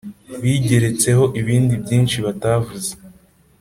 [0.41, 2.91] Bigeretseho ibindi byinshi batavuze